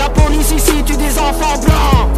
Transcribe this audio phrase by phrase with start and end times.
[0.00, 2.08] La police ici tue des enfants blancs.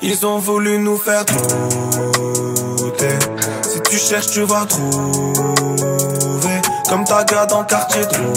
[0.00, 3.18] Ils ont voulu nous faire douter.
[3.62, 4.88] Si tu cherches, tu vas trouver.
[6.88, 8.28] Comme ta gars dans le quartier trouvé.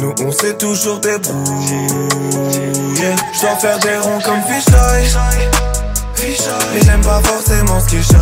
[0.00, 1.88] Nous, on s'est toujours débrouillé.
[3.34, 5.75] Je dois faire des ronds comme Fisheye.
[6.28, 8.18] Et j'aime pas forcément ce qui shine.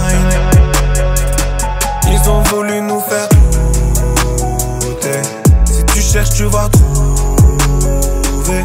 [2.07, 3.29] Ils ont voulu nous faire
[4.81, 5.23] douter.
[5.65, 8.63] Si tu cherches, tu vas trouver.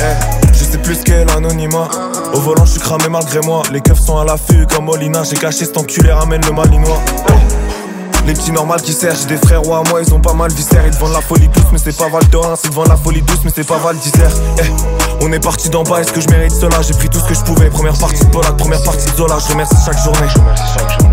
[0.00, 1.88] Eh, je sais plus quel anonymat.
[2.32, 3.64] Au volant, je suis cramé malgré moi.
[3.72, 5.24] Les keufs sont à l'affût comme Molina.
[5.24, 7.00] J'ai caché cet enculé, ramène le malinois.
[7.28, 7.32] Eh,
[8.30, 10.52] Les petits normales qui servent, j'ai des frères ou à moi, ils ont pas mal
[10.52, 10.86] viscère.
[10.86, 12.60] Ils vendent la folie douce, mais c'est pas Val d'Orens.
[12.62, 14.30] Ils te vendent la folie douce, mais c'est pas Val d'Isère.
[14.62, 16.80] Eh, on est parti d'en bas, est-ce que je mérite cela?
[16.80, 17.68] J'ai pris tout ce que je pouvais.
[17.70, 19.36] Première partie de Polak, première partie de Zola.
[19.44, 20.28] Je remercie chaque journée.
[20.28, 21.09] Je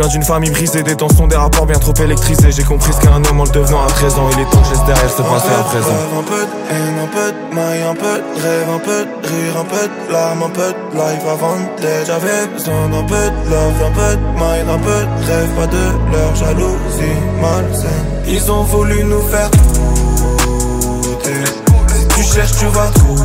[0.00, 2.52] viens d'une famille brisée, des tensions, des rapports bien trop électrisés.
[2.52, 4.28] J'ai compris ce qu'est un homme en le devenant à 13 ans.
[4.32, 5.96] Il est temps que je laisse derrière ce passé à présent.
[6.18, 9.26] Un peu de haine, un peu de maille, un peu de rêve, un peu de
[9.26, 12.06] rire, un peu de larmes, un peu de life avant d'être.
[12.06, 15.66] J'avais besoin d'un peu de love, un peu de mind, un peu de rêve, pas
[15.66, 18.06] de leur jalousie malsaine.
[18.26, 21.44] Ils ont voulu nous faire douter.
[21.88, 23.24] Si tu cherches, tu vas trouver.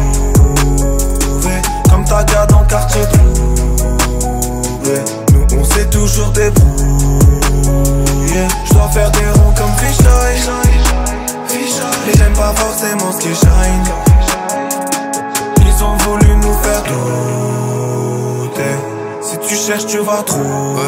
[1.90, 5.20] Comme ta dans le quartier trouvé.
[5.57, 6.81] On s'est toujours débrouillé.
[8.66, 10.50] Je dois faire des ronds comme Fisheye.
[12.07, 13.84] Et j'aime pas forcément ce qui shine.
[15.57, 18.75] Ils ont voulu nous faire douter.
[19.22, 20.81] Si tu cherches, tu vas trouver.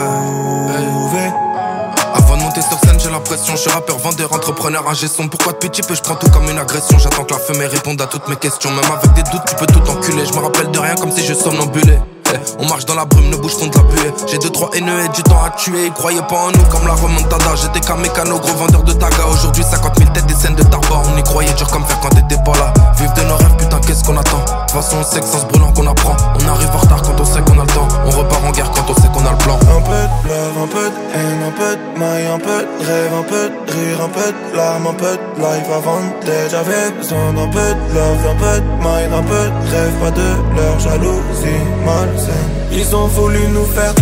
[2.16, 5.28] Avant de monter sur scène, j'ai l'impression, je suis rappeur, vendeur, entrepreneur, ingé son.
[5.28, 6.98] Pourquoi depuis peu, je prends tout comme une agression?
[6.98, 8.72] J'attends que la fumée réponde à toutes mes questions.
[8.72, 10.26] Même avec des doutes, tu peux tout enculer.
[10.26, 12.00] Je me rappelle de rien comme si je somnambulais.
[12.34, 14.14] Eh, On marche dans la brume, nos bouches sont de la buée.
[14.28, 15.86] J'ai deux, trois haineux du temps à tuer.
[15.88, 17.56] Ils croyaient pas en nous comme la remontada.
[17.56, 19.26] J'étais qu'un mécano, gros vendeur de taga.
[19.32, 21.02] Aujourd'hui, 50 000 têtes, des scènes de tarba.
[21.14, 22.74] On y croyait dur comme faire quand t'étais pas là.
[22.98, 24.40] Vive de nos rêves, putain, qu'est-ce qu'on attend?
[24.40, 26.16] De toute façon, on sait que en se brûlant qu'on apprend.
[26.42, 27.88] On arrive en retard quand on sait qu'on a le temps.
[28.06, 29.56] On repart en guerre quand on sait qu'on a le plan.
[29.56, 32.86] Un peu de love, un peu de haine, un peu de maille, un peu de
[32.86, 36.50] rêve, un peu de rire, un peu de larmes, un peu de life avant d'être.
[36.52, 40.12] J'avais besoin d'un peu de love, un peu de mind, un peu de rêve, pas
[40.12, 42.23] de leur jalousie malsaine.
[42.72, 43.94] Ils ont voulu nous faire.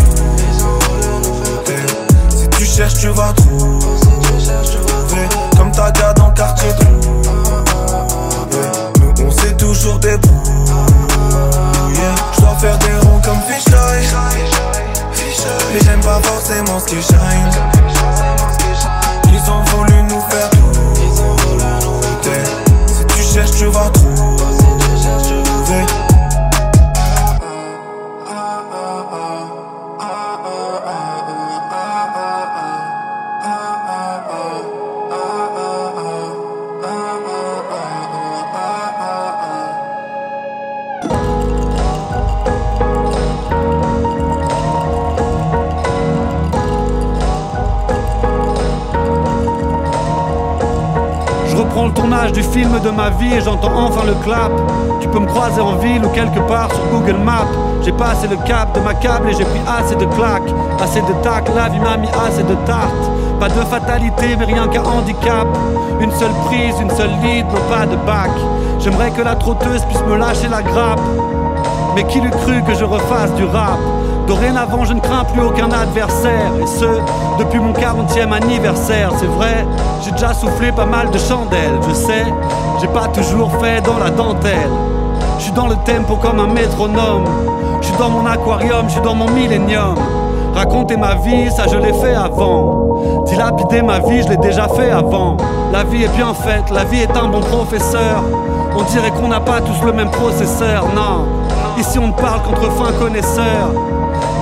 [2.30, 3.78] Si tu cherches, tu vas trouver.
[5.58, 7.30] Comme ta gars dans le quartier trouvé.
[9.00, 10.42] Nous, on s'est toujours débrouillé.
[12.36, 14.08] Je dois faire des ronds comme Fisheye.
[15.74, 17.02] Mais j'aime pas forcément ce qui
[52.84, 54.52] de ma vie et j'entends enfin le clap.
[55.00, 57.48] Tu peux me croiser en ville ou quelque part sur Google Maps.
[57.84, 61.14] J'ai passé le cap de ma câble et j'ai pris assez de claques, assez de
[61.24, 63.12] tac, la vie m'a mis assez de tartes.
[63.40, 65.48] Pas de fatalité, mais rien qu'un handicap.
[66.00, 68.32] Une seule prise, une seule non pas de bac.
[68.80, 71.02] J'aimerais que la trotteuse puisse me lâcher la grappe.
[71.96, 73.80] Mais qui l'eût cru que je refasse du rap?
[74.28, 76.52] Dorénavant, je ne crains plus aucun adversaire.
[76.62, 76.86] Et ce,
[77.40, 79.12] depuis mon 40e anniversaire.
[79.18, 79.66] C'est vrai,
[80.04, 81.80] j'ai déjà soufflé pas mal de chandelles.
[81.88, 82.26] Je sais,
[82.80, 84.72] j'ai pas toujours fait dans la dentelle.
[85.38, 87.26] Je suis dans le tempo comme un métronome.
[87.82, 89.96] Je suis dans mon aquarium, je suis dans mon millénium.
[90.54, 93.24] Raconter ma vie, ça je l'ai fait avant.
[93.26, 95.38] Dilapider ma vie, je l'ai déjà fait avant.
[95.72, 98.24] La vie est bien faite, la vie est un bon professeur.
[98.78, 101.26] On dirait qu'on n'a pas tous le même processeur, non.
[101.78, 103.72] Ici on ne parle qu'entre fins connaisseurs.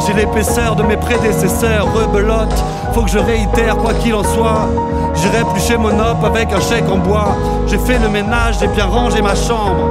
[0.09, 2.51] J'ai l'épaisseur de mes prédécesseurs, rebelote.
[2.93, 4.67] Faut que je réitère quoi qu'il en soit.
[5.13, 7.35] J'irai plus chez Monop avec un chèque en bois.
[7.67, 9.85] J'ai fait le ménage, j'ai bien rangé ma chambre.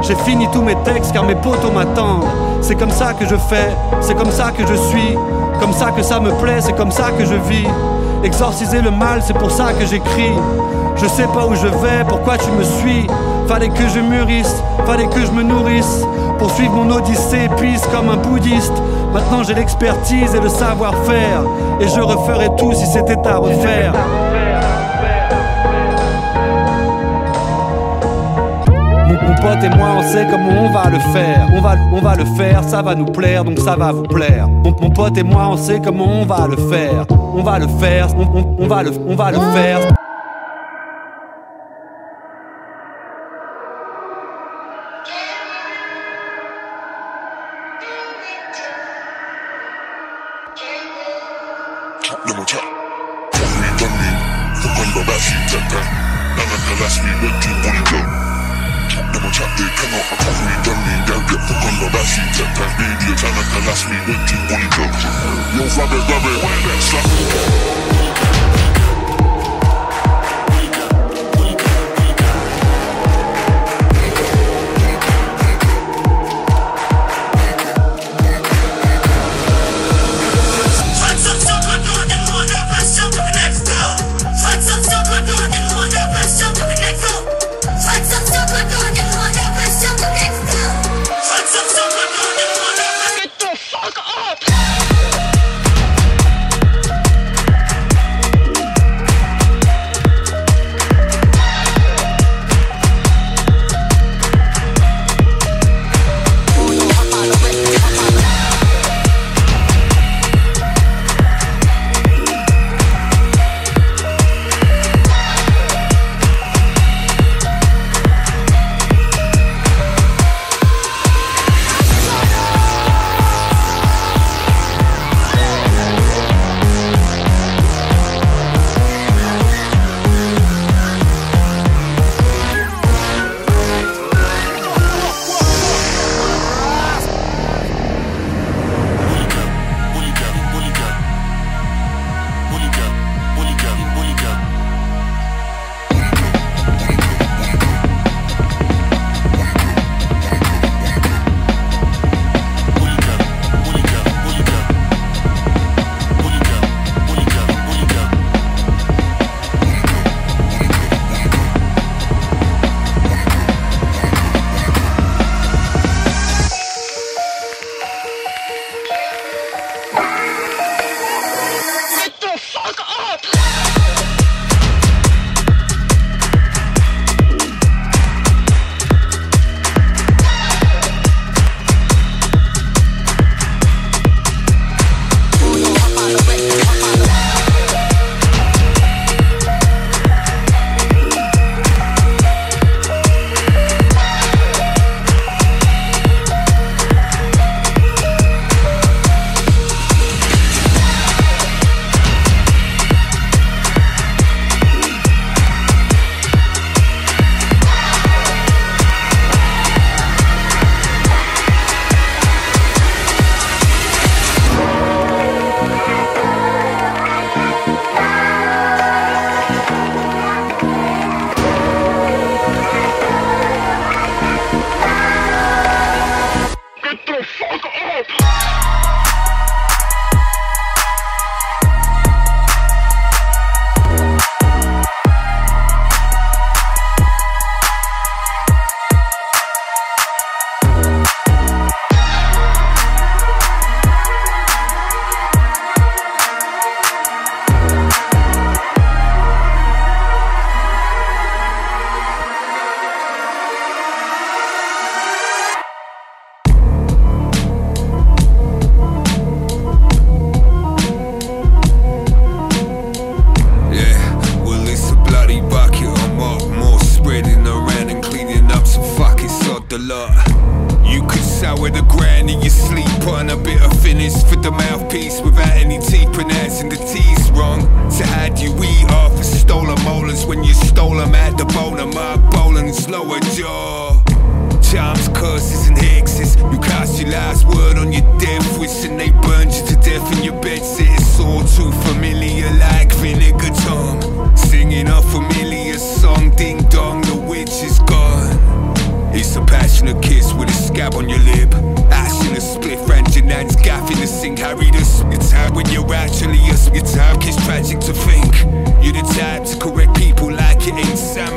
[0.00, 2.24] J'ai fini tous mes textes car mes potos m'attendent.
[2.60, 3.68] C'est comme ça que je fais,
[4.00, 5.16] c'est comme ça que je suis.
[5.60, 7.68] Comme ça que ça me plaît, c'est comme ça que je vis.
[8.24, 10.32] Exorciser le mal, c'est pour ça que j'écris.
[10.96, 13.06] Je sais pas où je vais, pourquoi tu me suis.
[13.46, 14.56] Fallait que je mûrisse,
[14.86, 16.04] fallait que je me nourrisse.
[16.38, 18.72] Poursuivre mon odyssée, puisse comme un bouddhiste.
[19.12, 21.42] Maintenant j'ai l'expertise et le savoir-faire.
[21.80, 23.92] Et je referais tout si c'était à refaire.
[29.24, 31.48] Mon pote et moi, on sait comment on va le faire.
[31.56, 34.48] On va, on va le faire, ça va nous plaire, donc ça va vous plaire.
[34.48, 37.04] Mon, mon pote et moi, on sait comment on va le faire.
[37.34, 39.80] On va le faire, va le, on va le faire.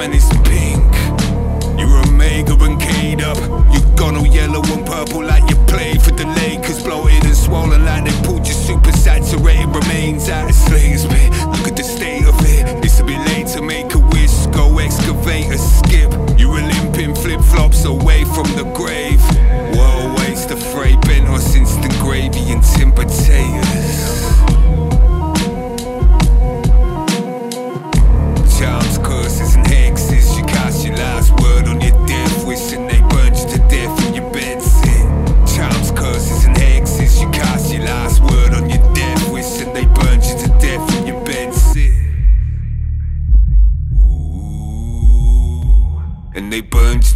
[0.06, 1.80] Salmon, it's pink.
[1.80, 3.38] You're Omega and K'd up.
[3.74, 6.84] You've gone all yellow and purple like you played for the Lakers.
[6.84, 11.06] Bloated and swollen like they pulled your super saturated remains out of slaves.
[11.08, 12.86] Man, look at the state of it.
[12.86, 14.46] It's a bit late to make a wish.
[14.48, 16.12] Go excavate a skip.
[16.38, 19.14] You're a limping flip flops away from the grave.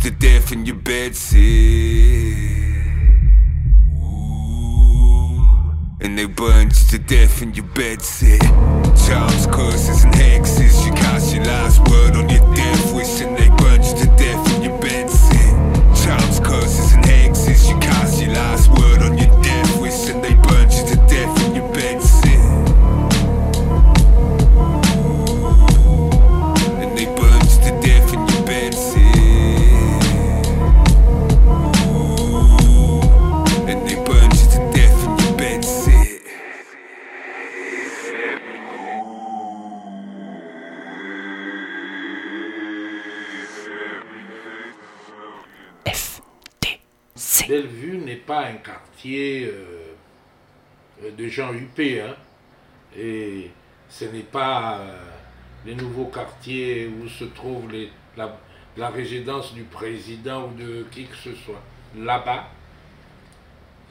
[0.09, 1.15] To death in your bed.
[1.15, 1.39] Sit.
[6.01, 8.01] And they burned you to death in your bed.
[8.01, 8.41] Sit.
[8.41, 10.85] Charms, curses, and hexes.
[10.85, 12.68] You cast your last word on your death
[48.29, 49.93] pas un quartier euh,
[51.03, 51.99] euh, de gens huppés.
[52.01, 52.13] Hein,
[52.95, 53.49] et
[53.89, 54.97] ce n'est pas euh,
[55.65, 58.37] les nouveaux quartiers où se trouve les- la,
[58.77, 61.61] la résidence du président ou de qui que ce soit.
[61.97, 62.43] Là-bas,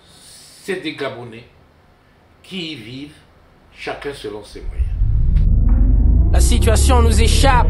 [0.07, 1.49] c'est des Gabonais
[2.45, 3.16] qui y vivent,
[3.75, 4.87] chacun selon ses moyens.
[6.33, 7.66] La situation nous échappe.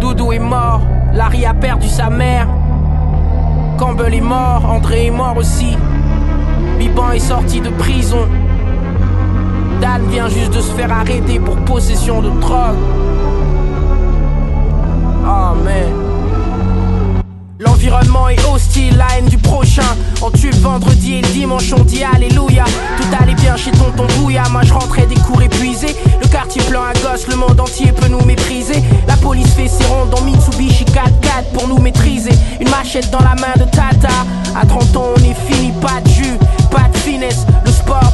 [0.00, 0.82] Doudou est mort,
[1.12, 2.48] Larry a perdu sa mère.
[3.78, 5.76] Campbell est mort, André est mort aussi.
[6.78, 8.26] Biban est sorti de prison.
[9.80, 12.76] Dan vient juste de se faire arrêter pour possession de drogue.
[15.24, 16.05] Oh man.
[17.58, 19.96] L'environnement est hostile, la haine du prochain.
[20.20, 22.64] On tue vendredi et le dimanche, on dit Alléluia.
[22.98, 24.42] Tout allait bien chez tonton Bouya.
[24.50, 25.96] Moi je rentrais des cours épuisés.
[26.20, 28.82] Le quartier plein à gosse, le monde entier peut nous mépriser.
[29.08, 32.32] La police fait ses rondes en Mitsubishi 4x4 pour nous maîtriser.
[32.60, 34.08] Une machette dans la main de Tata.
[34.54, 36.38] À 30 ans, on est fini, pas de jus,
[36.70, 37.46] pas de finesse.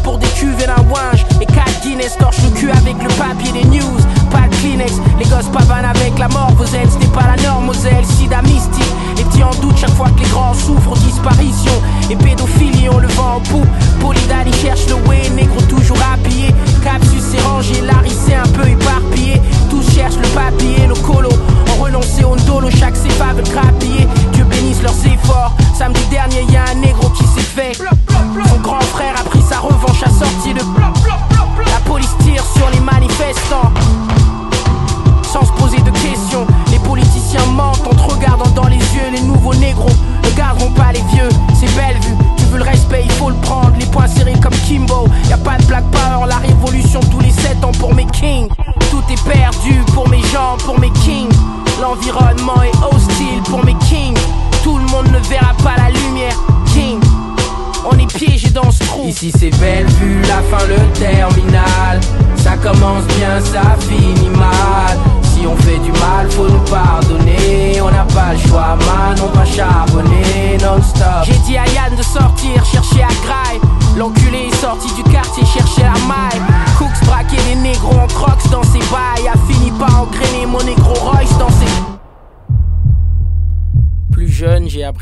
[0.02, 1.24] Pour des cuves et d'un ouinge.
[1.40, 3.98] Et 4 Guinness torche le cul avec le papier des news.
[4.30, 6.50] Pas de Kleenex, les gosses pavanent avec la mort.
[6.56, 8.92] Vos ailes, c'était pas la norme, Moselle, sida mystique.
[9.16, 11.72] Les petits en doute chaque fois que les grands souffrent, disparition.
[12.10, 13.68] Et pédophilie, on le vend en poupe.
[14.00, 16.54] Polydali cherche le way, négro toujours habillé.
[16.82, 19.40] Capsus s'est rangé, Larry c'est un peu éparpillé.
[19.70, 21.30] Tous cherchent le papier, le colo.
[21.72, 22.21] On renonçait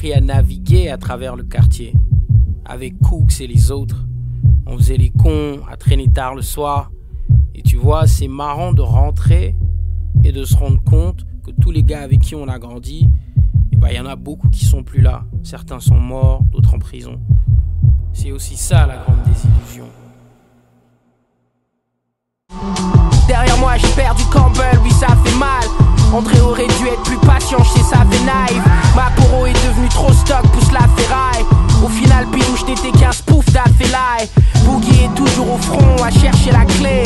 [0.09, 1.93] à naviguer à travers le quartier.
[2.65, 4.07] Avec Cooks et les autres.
[4.67, 6.91] On faisait les cons, à traîner tard le soir.
[7.55, 9.55] Et tu vois, c'est marrant de rentrer
[10.25, 13.09] et de se rendre compte que tous les gars avec qui on a grandi,
[13.73, 15.25] eh ben, il y en a beaucoup qui sont plus là.
[15.43, 17.21] Certains sont morts, d'autres en prison.
[18.13, 19.87] C'est aussi ça la grande désillusion.
[23.31, 25.63] Derrière moi j'ai perdu Campbell, oui ça fait mal
[26.13, 28.63] André aurait dû être plus patient, chez sa naïve.
[28.97, 31.45] Ma poro est devenue trop stock, pousse la ferraille.
[31.85, 34.29] Au final, Bilouche n'était qu'un spoof d'Affelai.
[34.65, 37.05] Boogie est toujours au front à chercher la clé.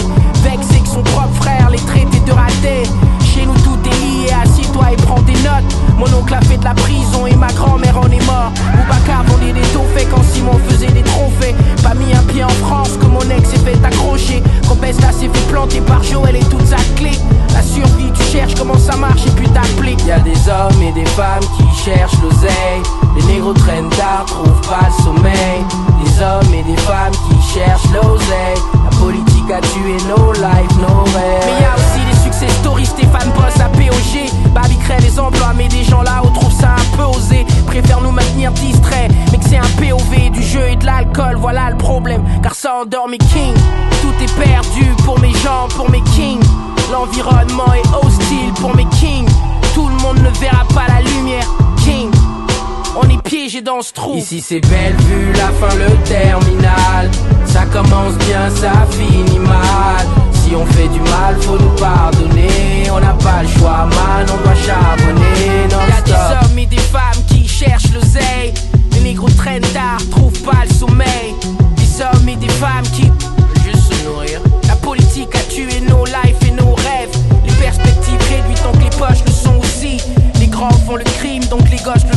[54.15, 57.11] Ici c'est belle vue, la fin, le terminal.
[57.45, 60.07] Ça commence bien, ça finit mal.
[60.33, 62.89] Si on fait du mal, faut nous pardonner.
[62.93, 65.67] On n'a pas le choix, man, on doit charbonner.
[65.73, 68.55] Non Y'a des hommes et des femmes qui cherchent l'oseille.
[68.93, 71.35] Les négros traînent tard, trouvent pas le sommeil.
[71.77, 74.41] Des hommes et des femmes qui veulent juste se nourrir.
[74.69, 77.11] La politique a tué nos lives et nos rêves.
[77.45, 80.01] Les perspectives réduites tant que les poches le sont aussi.
[80.39, 82.14] Les grands font le crime, donc les gauches le.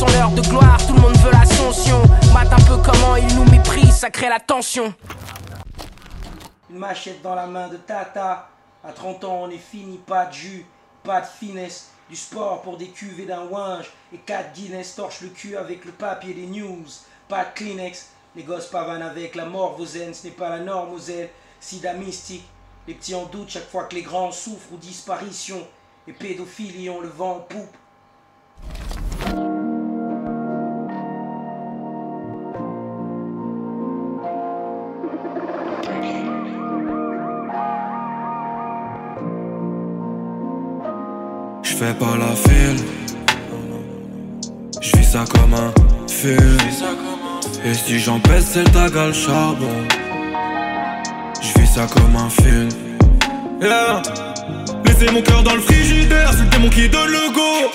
[0.00, 2.00] Tout le monde veut son heure de gloire, tout le monde veut l'ascension.
[2.32, 4.94] Mate un peu comment ils nous méprisent, ça crée la tension.
[6.70, 8.48] Une machette dans la main de Tata.
[8.82, 10.66] À 30 ans, on est fini, pas de jus,
[11.04, 11.90] pas de finesse.
[12.08, 13.90] Du sport pour des cuvées d'un winge.
[14.14, 16.86] Et 4 Guinness torchent le cul avec le papier des news.
[17.28, 18.08] Pas de Kleenex.
[18.36, 21.28] Les gosses pavanent avec la mort, vos ce n'est pas la norme aux ailes.
[21.60, 22.48] Sida mystique.
[22.88, 25.58] Les petits en doutent chaque fois que les grands souffrent ou disparition.
[26.08, 27.76] Et pédophilie ont le vent en poupe.
[42.00, 42.34] Pas la.
[44.80, 45.72] Je ça comme un
[46.08, 46.58] film.
[47.64, 49.76] Et si j'en pèse, c'est le tagal le charbon.
[51.42, 52.68] Je vis ça comme un film.
[54.84, 57.70] Laissez mon cœur dans le frigidaire, c'est le démon qui donne le go.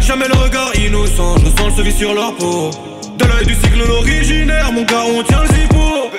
[0.00, 2.70] Jamais le regard innocent, je sens le cerise sur leur peau.
[3.18, 6.10] De l'œil du cycle originaire, mon gars, on tient le zippo.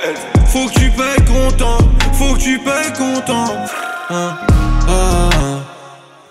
[0.47, 1.77] Faut que tu payes content,
[2.13, 3.53] faut que tu payes content.
[4.09, 4.37] Hein.
[4.89, 5.74] Ah.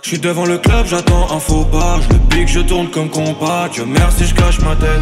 [0.04, 1.98] Je suis devant le club, j'attends un faux pas.
[2.02, 3.70] Je pique, je tourne comme compas.
[3.72, 5.00] Dieu merci, je cache ma tête.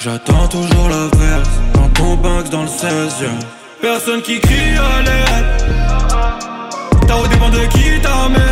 [0.00, 1.48] J'attends toujours la verse.
[1.74, 3.14] Dans ton banks dans le 16
[3.80, 5.68] Personne qui crie à l'aide.
[7.06, 8.42] T'as au dépend de qui t'amène.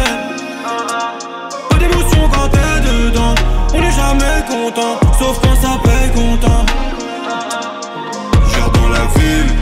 [1.70, 3.34] Pas d'émotion quand t'es dedans.
[3.74, 6.64] On n'est jamais content, sauf quand ça paye content.
[8.52, 9.52] Gère dans la ville,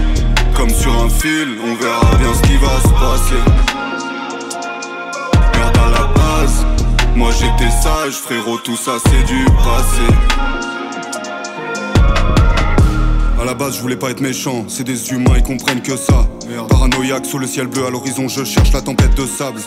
[0.54, 1.56] comme sur un fil.
[1.64, 3.71] On verra bien ce qui va se passer.
[7.14, 10.02] Moi j'étais sage, frérot, tout ça c'est du passé.
[13.40, 16.28] À la base, je voulais pas être méchant, c'est des humains, ils comprennent que ça.
[16.68, 19.60] Paranoïaque sous le ciel bleu, à l'horizon, je cherche la tempête de sable.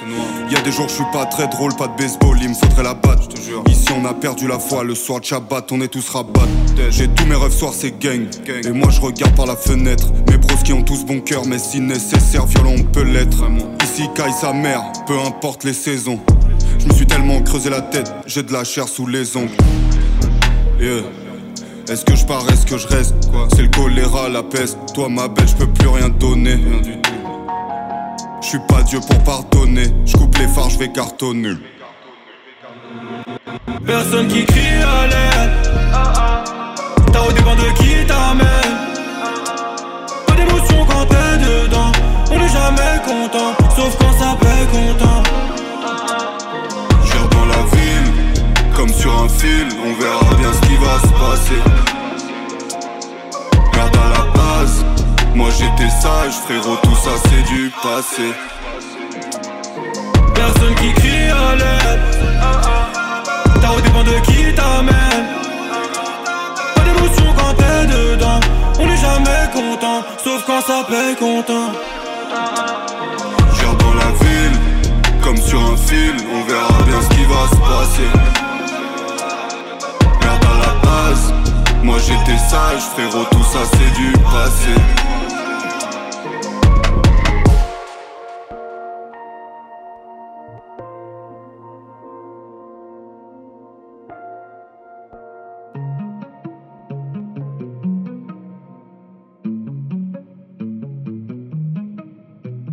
[0.49, 2.83] Y a des jours, je suis pas très drôle, pas de baseball, il me faudrait
[2.83, 3.37] la batte.
[3.67, 6.47] Ici, on a perdu la foi, le soir de Shabbat, on est tous rabat.
[6.89, 8.27] J'ai tous mes rêves soirs, c'est gang.
[8.47, 10.07] Et moi, je regarde par la fenêtre.
[10.29, 13.43] Mes bros qui ont tous bon cœur, mais si nécessaire, violent, on peut l'être.
[13.83, 16.21] Ici, caille sa mère, peu importe les saisons.
[16.79, 19.49] Je me suis tellement creusé la tête, j'ai de la chair sous les ongles.
[21.89, 23.13] Est-ce que je pars, est-ce que je reste
[23.55, 24.77] C'est le choléra, la peste.
[24.93, 26.57] Toi, ma belle, je peux plus rien donner.
[28.41, 29.87] Je suis pas Dieu pour pardonner.
[30.05, 31.53] Je coupe les phares, je vais cartonner.
[33.85, 35.51] Personne qui crie à l'aide.
[37.13, 38.75] T'as au dépend de qui t'amène.
[40.25, 41.91] Pas d'émotion quand t'es dedans.
[42.31, 45.34] On n'est jamais content, sauf quand ça paye content.
[49.05, 51.61] Sur un fil, on verra bien ce qui va se passer.
[53.71, 54.83] Garde à la base,
[55.35, 58.33] moi j'étais sage, frérot, tout ça c'est du passé.
[60.33, 61.99] Personne qui crie à l'aide,
[63.61, 65.27] t'as dépend de qui t'amène.
[66.75, 68.39] Pas d'émotion quand t'es dedans,
[68.79, 71.69] on n'est jamais content, sauf quand ça paye content.
[73.59, 74.59] Gère dans la ville,
[75.23, 78.54] comme sur un fil, on verra bien ce qui va se passer.
[81.83, 85.14] Moi j'étais sage, frérot, tout ça c'est du passé.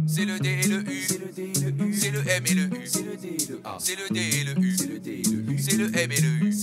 [0.06, 1.06] C'est le D et le U.
[1.92, 2.70] C'est le M et le U.
[2.86, 3.02] C'est
[3.96, 4.76] le D et le U.
[5.58, 6.54] C'est le M et le U.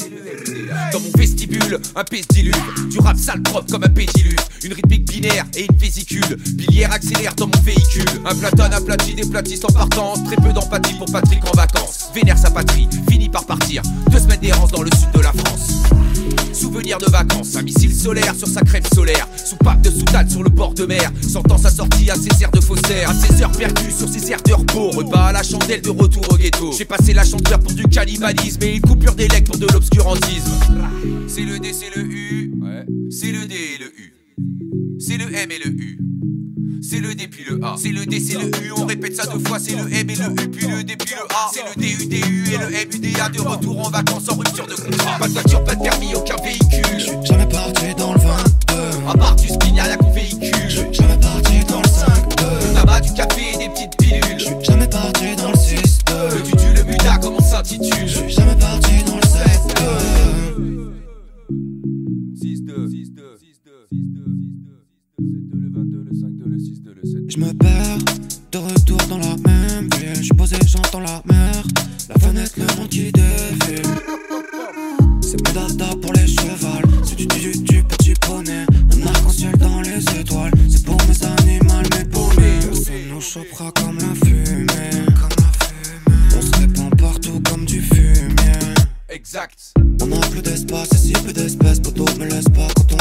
[0.91, 2.89] Dans mon vestibule, un pédiluve.
[2.89, 4.39] Du rap sale propre comme un pédiluve.
[4.63, 6.36] Une rythmique binaire et une vésicule.
[6.54, 8.10] Bilière accélère dans mon véhicule.
[8.25, 10.23] Un platane aplati, des platistes en partance.
[10.25, 12.10] Très peu d'empathie pour Patrick en vacances.
[12.13, 13.82] Vénère sa patrie, finit par partir.
[14.12, 15.84] Deux semaines d'errance dans le sud de la France.
[16.53, 19.27] Souvenir de vacances, un missile solaire sur sa crème solaire.
[19.43, 21.12] Soupape de soutane sur le bord de mer.
[21.21, 23.10] Sentant sa sortie à ses airs de faussaire.
[23.10, 24.91] À ses heures perdues sur ses airs de repos.
[24.91, 26.71] Repas à la chandelle de retour au ghetto.
[26.77, 30.51] J'ai passé la chanteur pour du cannibalisme et une coupure d'élect pour de l'obscurantisme.
[31.27, 32.51] C'est le D, c'est le U.
[33.10, 34.99] C'est le D et le U.
[34.99, 36.09] C'est le M et le U.
[36.89, 37.75] C'est le D puis le A.
[37.78, 38.71] C'est le D, c'est le U.
[38.75, 39.60] On répète ça deux fois.
[39.60, 41.52] C'est le M et le U puis le D puis le A.
[41.54, 43.30] C'est le D, U, D, U et le M, U, D, A.
[43.30, 45.19] De retour en vacances en rupture de contrat.
[45.19, 47.23] Pas de voiture, pas de permis, aucun véhicule.
[47.23, 49.08] Jamais parti dans le 22.
[49.08, 50.38] À part du spin, y'a rien qu'on véhicule.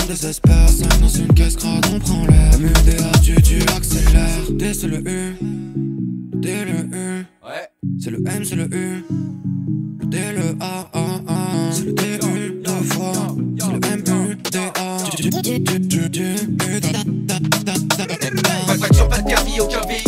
[0.09, 4.87] Désespère Cinq dans une caisse crade on prend l'air MUDA tu tu accélères D c'est
[4.89, 7.69] le U Le D le U Ouais.
[8.03, 9.05] C'est le M c'est le U
[10.01, 13.13] Le D le A A A C'est le D U deux fois
[13.59, 17.05] C'est le M U D A Du du du du du du U da da
[17.05, 20.08] da da da Pas de voiture, pas de permis, aucun véhicule.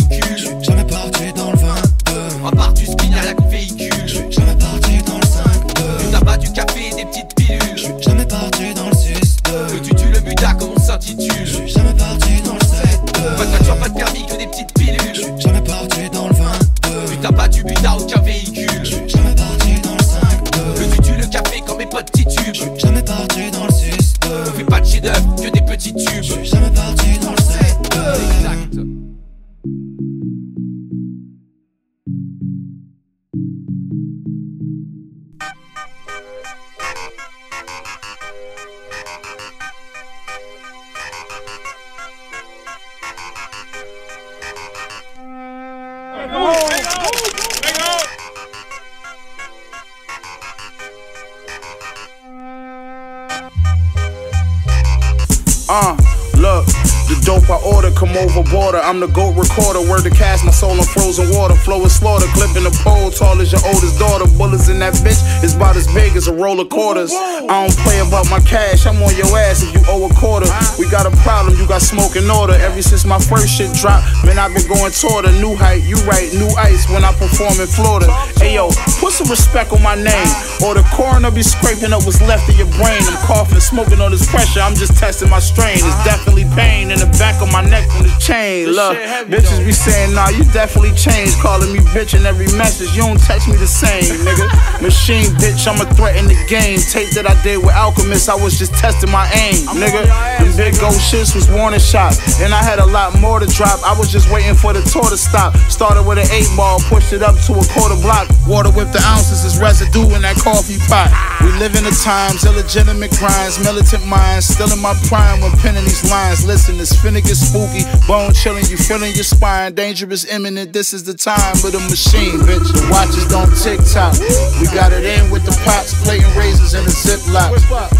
[66.41, 67.13] roll of quarters.
[67.13, 70.49] I don't play about my cash, I'm on your ass if you owe a quarter.
[70.81, 72.53] We got a problem, you got smoke in order.
[72.53, 75.85] Ever since my first shit dropped, man, I've been going toward a new height.
[75.85, 78.09] You right, new ice when I perform in Florida.
[78.41, 80.31] Ayo, put some respect on my name,
[80.65, 83.05] or the coroner be scraping up what's left of your brain.
[83.05, 85.77] I'm coughing, smoking on this pressure, I'm just testing my strain.
[85.77, 88.73] It's definitely pain in the back of my neck from the chain.
[88.73, 88.97] Look,
[89.29, 91.37] bitches be saying, nah, you definitely changed.
[91.37, 94.49] Calling me bitch in every message, you don't text me the same, nigga.
[94.81, 96.79] Machine bitch, I'm a threat in the game.
[96.79, 100.07] Tape that I did with Alchemist, I was just testing my aim, nigga.
[100.39, 103.79] Them big gold shits was warning shots, and I had a lot more to drop.
[103.83, 105.55] I was just waiting for the tour to stop.
[105.69, 108.27] Started with an eight ball, pushed it up to a quarter block.
[108.47, 111.11] Water with the ounces is residue in that coffee pot.
[111.41, 115.83] We live in the times, illegitimate crimes, militant minds, still in my prime when penning
[115.83, 116.45] these lines.
[116.45, 120.73] Listen, it's finna get spooky, bone chilling, you feeling your spine, dangerous, imminent.
[120.73, 122.67] This is the time of the machine, bitch.
[122.71, 124.15] The watches don't tick tock.
[124.59, 127.57] We got it in with the pots, plating razors in the ziplock.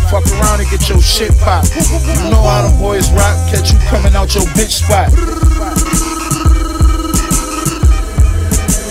[0.10, 1.76] Fuck around and get your shit popped.
[1.76, 5.10] You know how them boys rock, catch you coming out your bitch spot.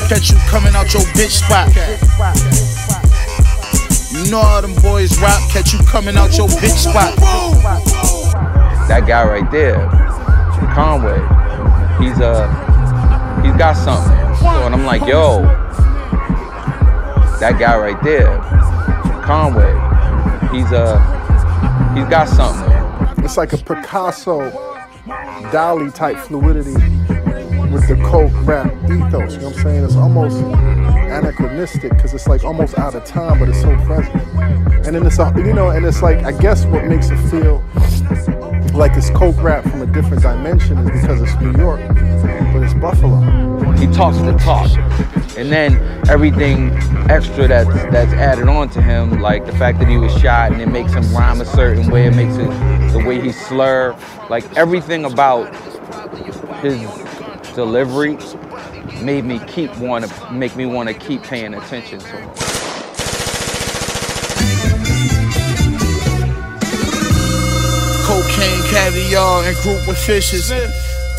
[0.09, 1.69] Catch you coming out your bitch spot.
[4.12, 7.16] You know how them boys rock, catch you coming out your bitch spot.
[8.88, 9.87] that guy right there,
[10.75, 11.19] Conway,
[12.03, 12.49] he's uh
[13.43, 14.16] he's got something.
[14.40, 15.43] So, and I'm like, yo,
[17.40, 18.38] that guy right there,
[19.31, 19.71] Conway,
[20.51, 20.99] he's uh
[21.95, 23.25] he's got something.
[23.25, 24.51] It's like a Picasso,
[25.53, 26.73] Dali type fluidity
[27.71, 29.35] with the coke rap ethos.
[29.35, 29.85] You know what I'm saying?
[29.85, 34.21] It's almost anachronistic because it's like almost out of time, but it's so present.
[34.85, 37.62] And then it's a, you know, and it's like I guess what makes it feel
[38.77, 41.79] like it's coke rap from a different dimension is because it's New York,
[42.53, 43.21] but it's Buffalo.
[43.81, 44.71] He talks the talk,
[45.38, 45.77] and then
[46.11, 46.71] everything
[47.09, 50.61] extra that's that's added on to him, like the fact that he was shot and
[50.61, 52.49] it makes him rhyme a certain way, it makes it
[52.93, 53.97] the way he slur,
[54.29, 55.55] like everything about
[56.57, 56.87] his
[57.55, 58.19] delivery
[59.03, 62.29] made me keep want to make me want to keep paying attention to him.
[68.05, 70.53] Cocaine, caviar, and group of fishes.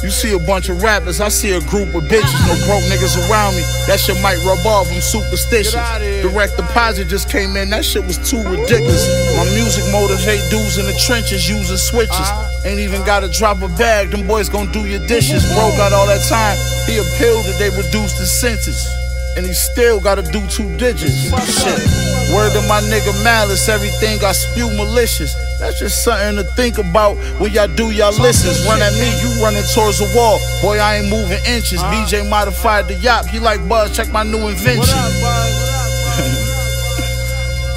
[0.04, 2.34] You see a bunch of rappers, I see a group of bitches.
[2.50, 3.62] No broke niggas around me.
[3.86, 5.78] That shit might rub off, I'm superstitious.
[6.26, 9.06] Direct deposit just came in, that shit was too ridiculous.
[9.38, 12.28] My music motivate dudes in the trenches using switches.
[12.66, 15.46] Ain't even gotta drop a bag, them boys gon' do your dishes.
[15.54, 16.58] Bro got all that time,
[16.90, 18.90] he appealed that they reduced his sentence.
[19.38, 21.30] And he still gotta do two digits.
[21.46, 22.21] Shit.
[22.32, 25.36] Word to my nigga Malice, everything I spew malicious.
[25.60, 28.66] That's just something to think about when y'all do y'all listens.
[28.66, 30.40] Run at me, you running towards the wall.
[30.62, 31.84] Boy, I ain't moving inches.
[31.84, 33.28] BJ modified the yacht.
[33.28, 34.82] He like Buzz, check my new invention.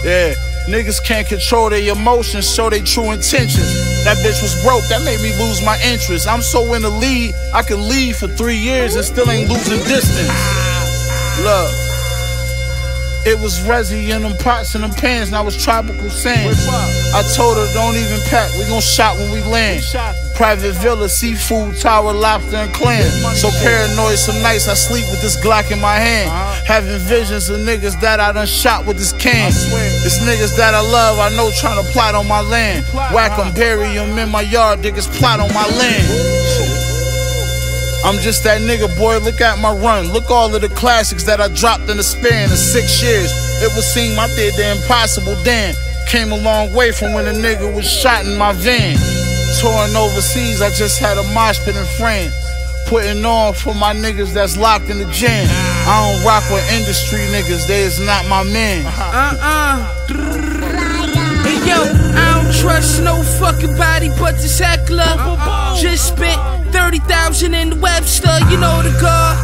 [0.07, 0.35] yeah,
[0.71, 4.05] niggas can't control their emotions, show their true intentions.
[4.05, 6.29] That bitch was broke, that made me lose my interest.
[6.29, 9.83] I'm so in the lead, I can leave for three years and still ain't losing
[9.89, 10.31] distance.
[11.43, 11.84] Look.
[13.27, 16.57] It was Resi in them pots and them pans, and I was tropical sand.
[17.15, 19.83] I told her, don't even pack, we gon' shop when we land.
[20.35, 23.09] Private villa, seafood, tower, lobster, and clam.
[23.35, 26.31] So paranoid, some nights I sleep with this Glock in my hand.
[26.67, 29.49] Having visions of niggas that I done shot with this can.
[29.49, 32.85] It's niggas that I love, I know trying to plot on my land.
[32.93, 36.05] Whack 'em, bury 'em in my yard, niggas plot on my land.
[38.05, 39.19] I'm just that nigga, boy.
[39.19, 40.13] Look at my run.
[40.13, 43.33] Look all of the classics that I dropped in the span of six years.
[43.65, 45.75] It would seem I did the impossible then.
[46.07, 48.99] Came a long way from when a nigga was shot in my van.
[49.59, 52.35] Touring overseas, I just had a mosh pit in France.
[52.89, 55.49] Putting on for my niggas that's locked in the gym.
[55.89, 58.85] I don't rock with industry niggas, they is not my man.
[58.85, 59.81] Uh-uh.
[61.41, 61.81] Hey yo,
[62.21, 65.17] I don't trust no fucking body but this heckler.
[65.81, 69.39] Just spent 30,000 in the Webster, you know the guard.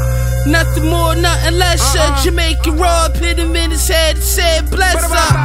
[0.48, 1.94] Nothing more, nothing less.
[1.96, 5.36] Uh Jamaican raw, hit him in his head and said, bless up.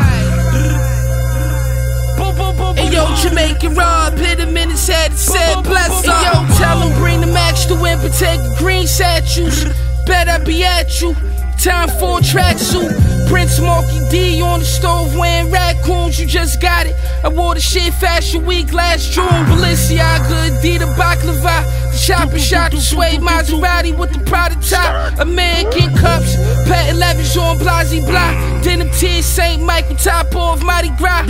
[2.78, 6.24] And yo, Jamaican Rob hit him in his head and said, bless up.
[6.26, 9.66] Yo, tell him bring the match to win, protect the green statues.
[10.08, 11.16] Bet I be at you.
[11.58, 13.28] Time for a tracksuit.
[13.28, 16.20] Prince Marky D on the stove wearing raccoons.
[16.20, 16.96] You just got it.
[17.24, 19.26] I wore the shit Fashion Week last June.
[19.26, 21.64] Balenciaga, Adidas, Baklava.
[21.92, 25.20] The shopping shop, the suede Maserati with the Prada top.
[25.20, 26.36] American cups,
[26.68, 28.62] Pet 11s on Blasey Blah.
[28.62, 29.62] Denim tears, St.
[29.62, 31.26] Michael, top off Mardi Gras.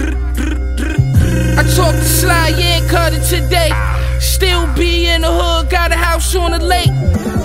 [1.57, 3.71] I talked to Sly and Cutter today.
[4.19, 6.91] Still be in the hood, got a house on the lake.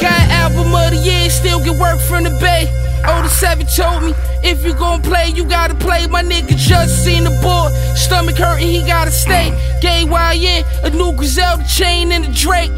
[0.01, 2.67] Got album of the year, still get work from the bay.
[3.05, 6.07] Oh, the seven told me, if you gon' play, you gotta play.
[6.07, 9.53] My nigga just seen the boy, stomach hurting, he gotta stay.
[9.81, 12.71] Gay YN, a new Griselda chain and a Drake.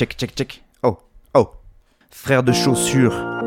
[0.00, 0.62] Check, check, check.
[0.82, 0.96] Oh,
[1.34, 1.50] oh.
[2.10, 3.12] Frère de chaussures.
[3.12, 3.44] Flint?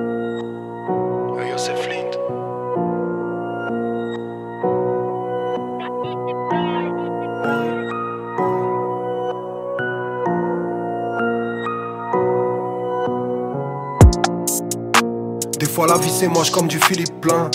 [15.57, 17.49] Des fois la vie c'est moche comme du Philippe plein.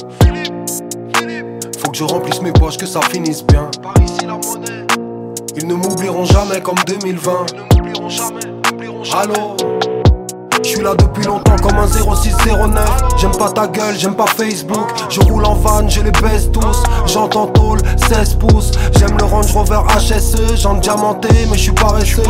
[1.78, 3.70] Faut que je remplisse mes poches, que ça finisse bien.
[5.54, 7.67] Ils ne m'oublieront jamais comme 2020.
[9.12, 9.56] Allô
[10.64, 14.86] je suis là depuis longtemps comme un 0609 J'aime pas ta gueule, j'aime pas Facebook
[15.08, 19.52] Je roule en van, je les baisse tous J'entends tôle, 16 pouces J'aime le Range
[19.52, 22.22] Rover HSE, j'en diamanté, mais je suis paresseux.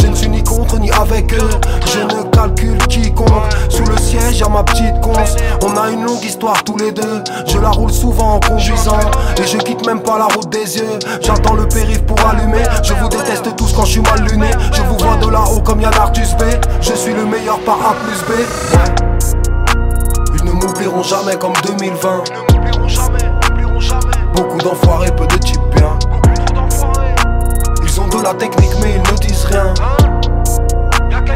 [0.00, 1.50] Je ne suis ni contre ni avec eux.
[1.86, 3.28] Je ne calcule quiconque.
[3.68, 5.36] Sous le siège, y'a ma petite conce.
[5.62, 7.22] On a une longue histoire tous les deux.
[7.46, 8.98] Je la roule souvent en conduisant.
[9.38, 10.98] Et je quitte même pas la route des yeux.
[11.20, 12.64] J'attends le périph' pour allumer.
[12.82, 14.50] Je vous déteste tous quand je suis mal luné.
[14.72, 15.35] Je vous vois de là-haut
[15.82, 15.92] comme
[16.38, 16.42] B.
[16.80, 18.32] Je suis le meilleur par A plus B.
[20.38, 22.24] Ils ne m'oublieront jamais comme 2020.
[24.34, 25.98] Beaucoup d'enfoirés, peu de types bien.
[27.82, 29.74] Ils ont de la technique, mais ils ne disent rien.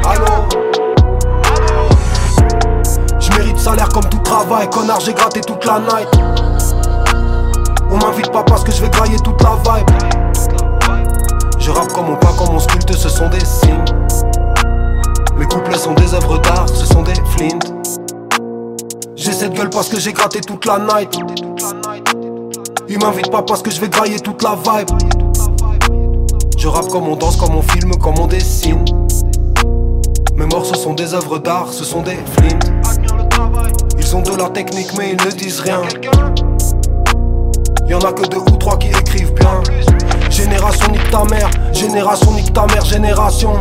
[0.08, 0.48] Allô?
[3.18, 4.68] Je mérite salaire comme tout travail.
[4.70, 6.08] Connard, j'ai gratté toute la night.
[7.90, 9.90] On m'invite pas parce que je vais grailler toute la vibe.
[11.58, 13.84] Je rappe comme on pas comme on sculpte, ce sont des signes.
[15.50, 17.58] Mes couplets sont des œuvres d'art, ce sont des flints.
[19.16, 21.18] J'ai cette gueule parce que j'ai gratté toute la night.
[22.88, 24.90] Ils m'invitent pas parce que je vais grailler toute la vibe.
[26.56, 28.84] Je rappe comme on danse, comme on filme, comme on dessine.
[30.36, 32.58] Mes morceaux sont des œuvres d'art, ce sont des flints.
[33.98, 35.82] Ils ont de la technique, mais ils ne disent rien.
[37.88, 39.62] Y'en a que deux ou trois qui écrivent bien.
[40.30, 43.54] Génération nique ta mère, génération nique ta mère, génération.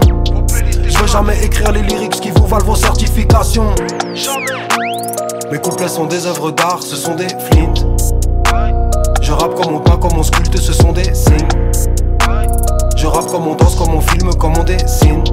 [0.99, 3.73] Je veux jamais écrire les lyrics qui vous valent vos certifications.
[5.49, 7.73] Mes couplets sont des œuvres d'art, ce sont des flints.
[9.21, 11.47] Je rappe comme on peint, comme on sculpte, ce sont des signes.
[12.97, 15.23] Je rappe comme on danse, comme on filme, comme on dessine.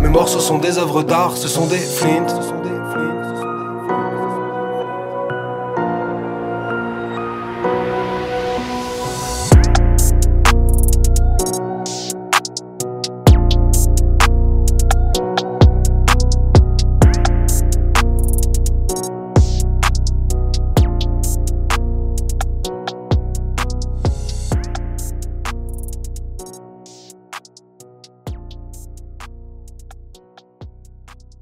[0.00, 2.24] Mes morceaux sont des œuvres d'art, ce sont des flints.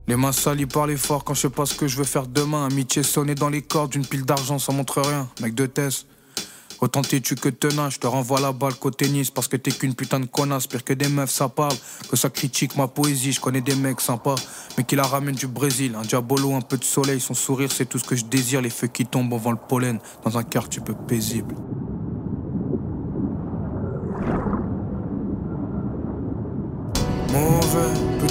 [0.08, 2.66] Les mains salies par l'effort quand je sais pas ce que je veux faire demain.
[2.66, 5.28] Amitié sonnée dans les cordes d'une pile d'argent, ça montre rien.
[5.40, 6.06] Mec de thèse.
[6.80, 9.94] Autant t'es-tu que tenace, je te renvoie la balle côté tennis parce que t'es qu'une
[9.94, 10.66] putain de connasse.
[10.66, 11.76] Pire que des meufs, ça parle,
[12.10, 13.30] que ça critique ma poésie.
[13.30, 14.34] Je connais des mecs sympas,
[14.76, 15.94] mais qui la ramènent du Brésil.
[15.96, 18.60] Un diabolo, un peu de soleil, son sourire, c'est tout ce que je désire.
[18.60, 21.54] Les feux qui tombent avant le pollen, dans un quartier peu paisible.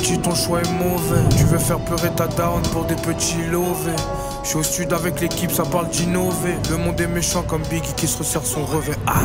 [0.01, 1.21] Petit ton choix est mauvais.
[1.37, 3.95] Tu veux faire pleurer ta down pour des petits lovés.
[4.43, 6.55] Je suis au sud avec l'équipe, ça parle d'innover.
[6.69, 8.95] Le monde est méchant comme Biggie qui se resserre son revêt.
[9.07, 9.21] Ah,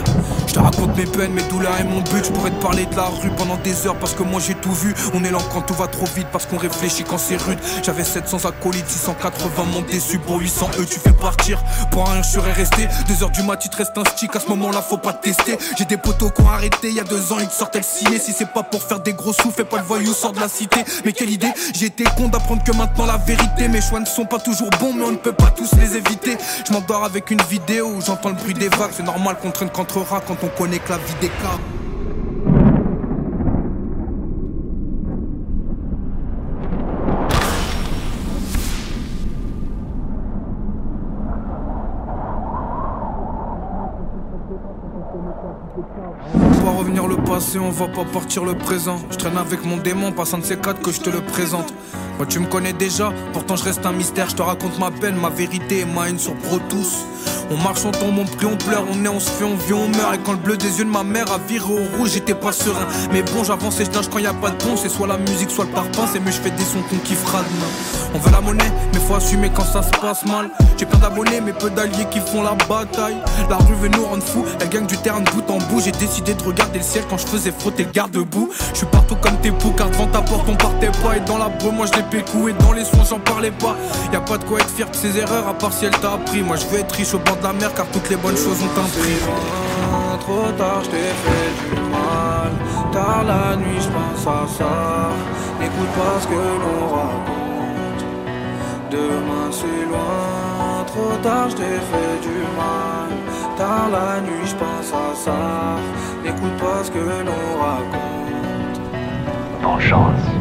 [0.46, 2.24] je te raconte mes peines, mes douleurs et mon but.
[2.24, 4.72] Je pourrais te parler de la rue pendant des heures parce que moi j'ai tout
[4.72, 4.94] vu.
[5.14, 7.58] On est lent quand tout va trop vite parce qu'on réfléchit quand c'est rude.
[7.82, 10.86] J'avais 700 acolytes, 680 mon déçu pour 800 eux.
[10.86, 12.86] Tu fais partir pour rien, je serais resté.
[13.08, 14.36] Deux heures du mat, il te reste un stick.
[14.36, 15.56] À ce moment-là, faut pas te tester.
[15.78, 17.84] J'ai des potos qui ont arrêté il y a deux ans, ils te sortaient le
[17.84, 18.18] ciné.
[18.18, 20.48] Si c'est pas pour faire des gros sous, fais pas le voyou, sors de la
[20.48, 20.84] cité.
[21.04, 23.68] Mais quelle idée, été con d'apprendre que maintenant la vérité.
[23.68, 26.36] Mes choix ne sont pas toujours bons, on ne peut pas tous les éviter.
[26.66, 28.90] Je m'endors avec une vidéo où j'entends le bruit des vagues.
[28.92, 31.58] C'est normal qu'on traîne contre rats quand on connaît que la vie des cas.
[46.34, 48.98] On va revenir le passé, on va pas partir le présent.
[49.10, 51.72] Je traîne avec mon démon, passant de ces quatre que je te le présente.
[52.16, 54.30] Moi tu me connais déjà, pourtant je reste un mystère.
[54.30, 57.04] Je te raconte ma peine, ma vérité et ma haine sur Pro tous.
[57.50, 59.72] On marche, on tombe, on prie, on pleure, on est, on se fait, on vit,
[59.72, 60.14] on meurt.
[60.14, 62.50] Et quand le bleu des yeux de ma mère a viré au rouge, j'étais pas
[62.50, 62.86] serein.
[63.12, 64.76] Mais bon, j'avance et je nage quand y a pas de pont.
[64.76, 66.08] C'est soit la musique, soit le parpaing.
[66.12, 67.70] C'est mieux, je fais des sons qu'on kiffera demain.
[68.14, 70.50] On veut la monnaie, mais faut assumer quand ça se passe mal.
[70.76, 73.16] J'ai plein d'abonnés, mais peu d'alliés qui font la bataille.
[73.48, 75.80] La rue veut nous rendre fous, elle gagne du terrain de bout en bout.
[75.80, 78.50] J'ai décidé de regarder le ciel quand je faisais frotter le garde-boue.
[78.72, 81.16] Je suis partout comme tes poux, car devant ta porte on partait pas.
[81.16, 83.76] Et dans la brume, moi je Et dans les soins, j'en parlais pas.
[84.12, 86.12] Y a pas de quoi être fier de ses erreurs, à part si elle t'a
[86.12, 86.42] appris.
[86.42, 88.62] Moi je veux être riche au bord de la mer, car toutes les bonnes choses
[88.62, 89.18] ont un prix.
[90.20, 92.52] Trop tard, je t'ai fait du mal.
[92.92, 95.10] Tard la nuit, je pense à ça.
[95.60, 98.04] N'écoute pas ce que l'on raconte.
[98.90, 100.84] Demain c'est loin.
[100.86, 103.10] Trop tard, je t'ai fait du mal.
[103.56, 105.76] Tard la nuit, je pense à ça.
[106.24, 108.80] N'écoute pas ce que l'on raconte.
[109.62, 110.35] Vengeance.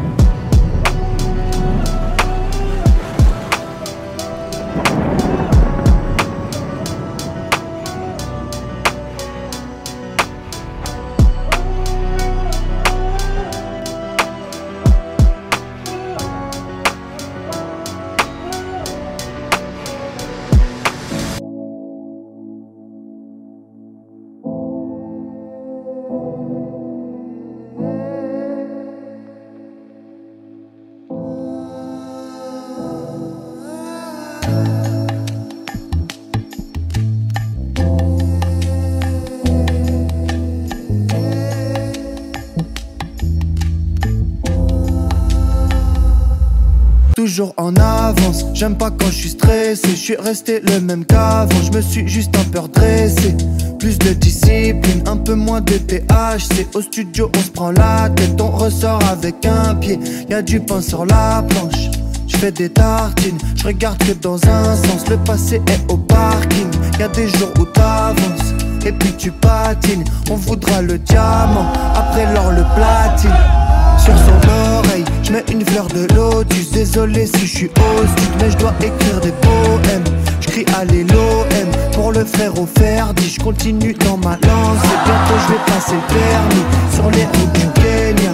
[47.15, 48.45] Toujours en avance.
[48.53, 51.49] J'aime pas quand je suis stressé, je suis resté le même qu'avant.
[51.63, 53.35] Je me suis juste un peu redressé.
[53.79, 56.67] Plus de discipline, un peu moins de THC.
[56.73, 59.97] Au studio, on se prend la tête, on ressort avec un pied.
[60.29, 61.89] Y a du pain sur la planche.
[62.27, 65.07] Je fais des tartines, je regarde que dans un sens.
[65.09, 66.67] Le passé est au parking.
[66.99, 68.53] Y a des jours où t'avances
[68.85, 70.03] et puis tu patines.
[70.29, 73.64] On voudra le diamant, après l'or le platine.
[74.05, 76.71] Sur son oreille, je mets une fleur de lotus.
[76.71, 80.03] Désolé si je suis hostile, mais je dois écrire des poèmes.
[80.41, 83.29] Je crie allez l'OM pour le frère au Ferdi.
[83.29, 84.95] Je continue dans ma lancée.
[85.05, 88.31] Bientôt je vais passer le permis sur les routes du Kenya.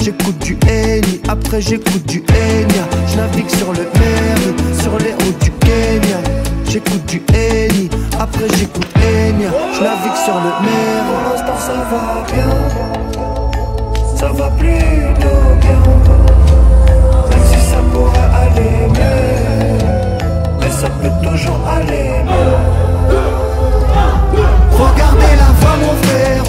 [0.00, 2.84] J'écoute du Eni, après j'écoute du Enya.
[3.08, 6.18] Je navigue sur le Meri, sur les routes du Kenya.
[6.68, 7.88] J'écoute du Eni,
[8.20, 9.48] après j'écoute Enya.
[9.72, 11.06] Je navigue sur le Meri.
[11.08, 13.03] Pour l'instant ça va bien,
[14.16, 15.82] ça va plutôt bien.
[17.30, 19.78] Même si ça pourrait aller mieux,
[20.60, 23.14] mais ça peut toujours aller mieux.
[24.72, 26.44] Regardez la voix mon frère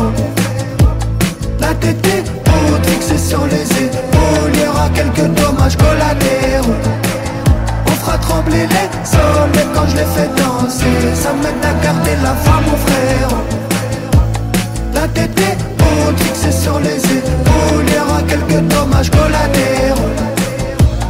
[1.59, 4.51] La tête est haute fixée sur les épaules.
[4.53, 6.73] Il y aura quelques dommages collatéraux.
[7.87, 12.33] On fera trembler les sols quand je les fais danser Ça m'aide à garder la
[12.33, 13.29] voix mon frère
[14.93, 15.74] La tête est
[16.51, 20.09] sur les épaules y quelques dommages collatéraux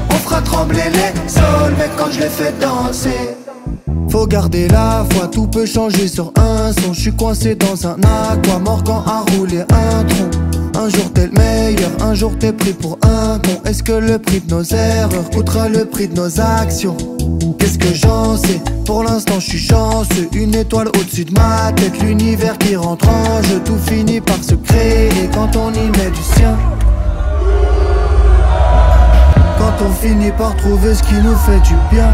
[0.10, 3.36] On fera trembler les sols Mais quand je les fais danser
[4.10, 6.94] faut garder la foi, tout peut changer sur un son.
[6.94, 10.30] Je coincé dans un aqua, morgan à rouler un tronc.
[10.82, 13.62] Un jour t'es le meilleur, un jour t'es pris pour un con.
[13.66, 16.96] Est-ce que le prix de nos erreurs coûtera le prix de nos actions?
[17.58, 18.62] Qu'est-ce que j'en sais?
[18.86, 23.42] Pour l'instant je suis chanceux, une étoile au-dessus de ma tête, l'univers qui rentre en
[23.44, 26.58] jeu, tout finit par se créer quand on y met du sien.
[29.58, 32.14] Quand on finit par trouver ce qui nous fait du bien.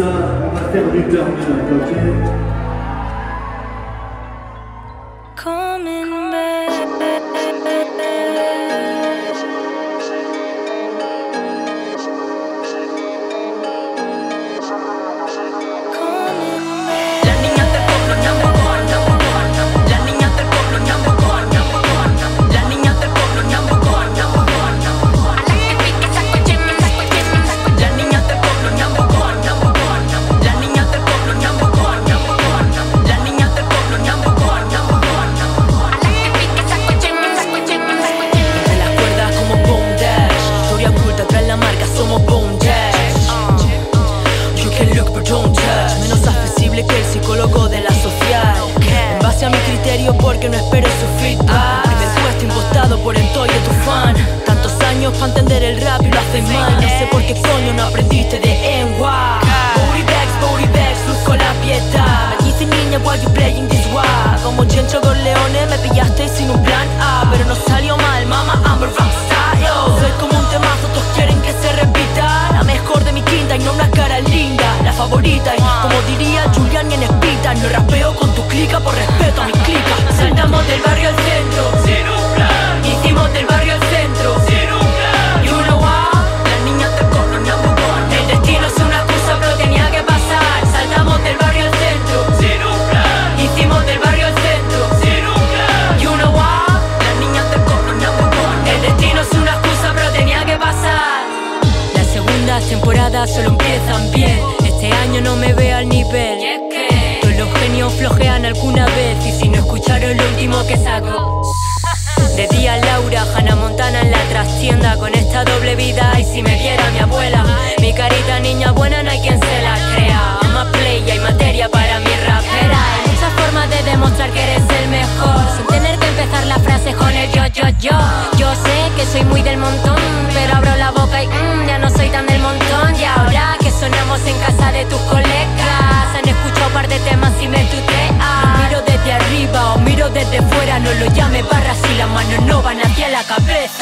[0.00, 0.06] Ça,
[0.46, 2.49] on va faire du ok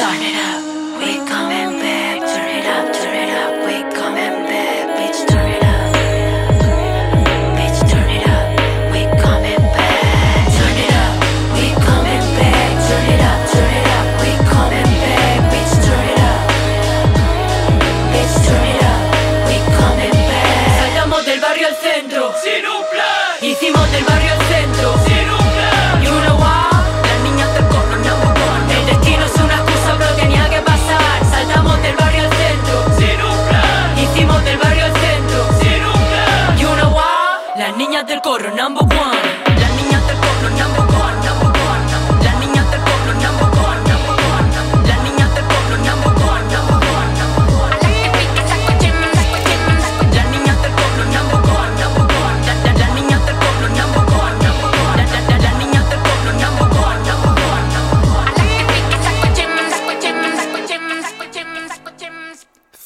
[0.09, 0.48] started up.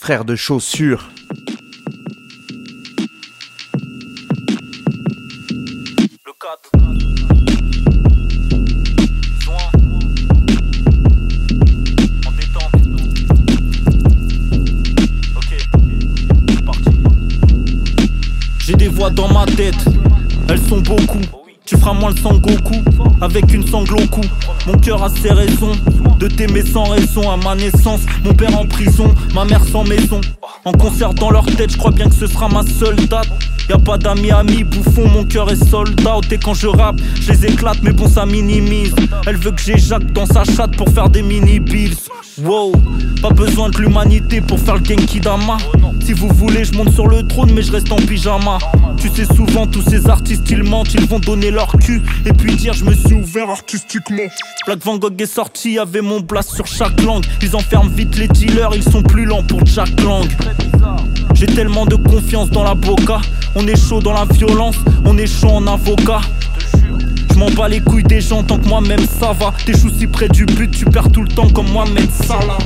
[0.05, 1.09] Frère de chaussures.
[18.59, 19.73] J'ai des voix dans ma tête,
[20.49, 21.21] elles sont beaucoup.
[21.65, 22.75] Tu feras moins le Sangoku
[23.21, 24.21] avec une sangle au cou.
[24.67, 25.71] Mon cœur a ses raisons
[26.23, 27.29] de t'aimer sans raison.
[27.29, 30.21] À ma naissance, mon père en prison, ma mère sans maison.
[30.63, 33.27] En concert dans leur tête, je crois bien que ce sera ma seule date.
[33.69, 36.31] Y a pas d'amis, amis, bouffon, mon cœur est sold out.
[36.31, 38.95] Et quand je rappe, je les éclate, mais bon, ça minimise.
[39.27, 41.95] Elle veut que j'éjacte dans sa chatte pour faire des mini-bills.
[42.41, 42.71] Wow,
[43.21, 45.57] pas besoin de l'humanité pour faire le Genki Dama.
[46.03, 48.57] Si vous voulez, je monte sur le trône, mais je reste en pyjama.
[49.03, 52.01] Tu sais, souvent, tous ces artistes, ils mentent, ils vont donner leur cul.
[52.25, 54.23] Et puis dire, je me suis ouvert artistiquement.
[54.65, 57.25] Black Van Gogh est sorti, avait mon blast sur chaque langue.
[57.41, 60.25] Ils enferment vite les dealers, ils sont plus lents pour Jack Lang.
[61.33, 63.19] J'ai tellement de confiance dans la boca.
[63.55, 66.21] On est chaud dans la violence, on est chaud en avocat.
[67.33, 69.53] Je m'en bats les couilles des gens tant que moi-même ça va.
[69.65, 72.57] T'échoues si près du but, tu perds tout le temps comme moi-même Salah.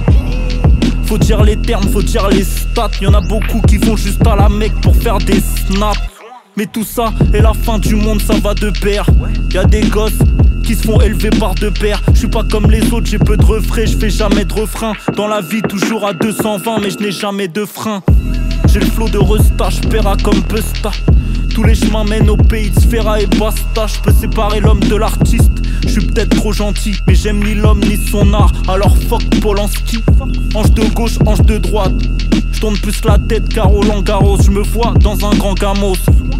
[1.07, 2.91] Faut dire les termes, faut dire les stats.
[3.01, 6.16] Y'en a beaucoup qui vont juste à la mec pour faire des snaps.
[6.57, 9.05] Mais tout ça est la fin du monde, ça va de pair.
[9.53, 10.17] Y a des gosses
[10.63, 12.01] qui se font élever par deux pères.
[12.13, 14.93] Je suis pas comme les autres, j'ai peu de refrains, je fais jamais de refrain.
[15.15, 18.01] Dans la vie, toujours à 220, mais je n'ai jamais de frein.
[18.67, 20.89] J'ai le flow de Resta, j'paiera comme Busta.
[21.53, 23.85] Tous les chemins mènent au pays de Sfera et basta.
[23.85, 25.51] Je peux séparer l'homme de l'artiste.
[25.87, 28.51] Je peut-être trop gentil, mais j'aime ni l'homme ni son art.
[28.67, 30.03] Alors fuck Polanski.
[30.55, 31.93] Ange de gauche, ange de droite.
[32.59, 34.41] Tourne plus la tête car Roland Garros.
[34.41, 35.95] Je me vois dans un grand gamos.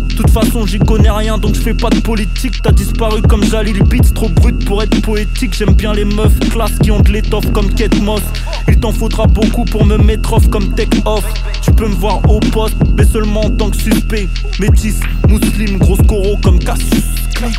[0.09, 2.59] De toute façon, j'y connais rien donc je fais pas de politique.
[2.63, 5.53] T'as disparu comme Jalil Beats, trop brut pour être poétique.
[5.53, 8.24] J'aime bien les meufs classes qui ont de l'étoffe comme Kate Moss.
[8.68, 11.24] Il t'en faudra beaucoup pour me mettre off comme Tech Off.
[11.61, 14.28] Tu peux me voir au poste, mais seulement en tant que suspect.
[14.59, 17.03] Métis, musulman, grosse coro comme Cassius
[17.36, 17.51] Clay.